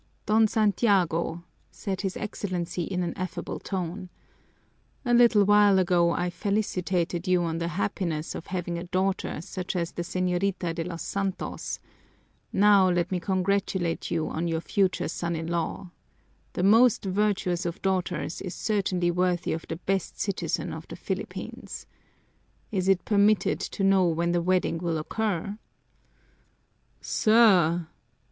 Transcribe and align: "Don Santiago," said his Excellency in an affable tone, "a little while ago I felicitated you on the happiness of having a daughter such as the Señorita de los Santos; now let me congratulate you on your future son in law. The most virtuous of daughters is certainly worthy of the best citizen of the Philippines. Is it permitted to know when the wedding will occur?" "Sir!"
"Don 0.25 0.47
Santiago," 0.47 1.43
said 1.69 2.01
his 2.01 2.17
Excellency 2.17 2.81
in 2.85 3.03
an 3.03 3.13
affable 3.15 3.59
tone, 3.59 4.09
"a 5.05 5.13
little 5.13 5.45
while 5.45 5.77
ago 5.77 6.09
I 6.09 6.31
felicitated 6.31 7.27
you 7.27 7.43
on 7.43 7.59
the 7.59 7.67
happiness 7.67 8.33
of 8.33 8.47
having 8.47 8.79
a 8.79 8.83
daughter 8.85 9.39
such 9.41 9.75
as 9.75 9.91
the 9.91 10.01
Señorita 10.01 10.73
de 10.73 10.83
los 10.85 11.03
Santos; 11.03 11.77
now 12.51 12.89
let 12.89 13.11
me 13.11 13.19
congratulate 13.19 14.09
you 14.09 14.27
on 14.27 14.47
your 14.47 14.59
future 14.59 15.07
son 15.07 15.35
in 15.35 15.45
law. 15.45 15.91
The 16.53 16.63
most 16.63 17.05
virtuous 17.05 17.63
of 17.67 17.79
daughters 17.83 18.41
is 18.41 18.55
certainly 18.55 19.11
worthy 19.11 19.53
of 19.53 19.67
the 19.69 19.75
best 19.75 20.19
citizen 20.19 20.73
of 20.73 20.87
the 20.87 20.95
Philippines. 20.95 21.85
Is 22.71 22.87
it 22.89 23.05
permitted 23.05 23.59
to 23.59 23.83
know 23.83 24.07
when 24.07 24.31
the 24.31 24.41
wedding 24.41 24.79
will 24.79 24.97
occur?" 24.97 25.59
"Sir!" 27.01 27.85